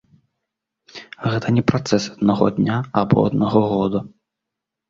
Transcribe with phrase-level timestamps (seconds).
[1.29, 3.99] Гэта не працэс аднаго дня або аднаго года.